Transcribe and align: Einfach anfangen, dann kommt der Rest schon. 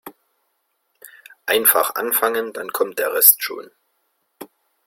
Einfach 1.45 1.93
anfangen, 1.93 2.53
dann 2.53 2.69
kommt 2.71 2.97
der 2.97 3.13
Rest 3.13 3.43
schon. 3.43 3.69